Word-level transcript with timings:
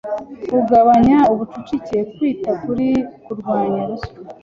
kugabanya 0.51 1.17
ubucucike, 1.31 1.97
kwita 2.13 2.51
kuri 2.63 2.87
kurwanya 3.23 3.81
ruswa 3.89 4.11